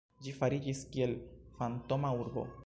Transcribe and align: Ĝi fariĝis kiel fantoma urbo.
Ĝi 0.27 0.31
fariĝis 0.37 0.81
kiel 0.95 1.13
fantoma 1.61 2.13
urbo. 2.25 2.49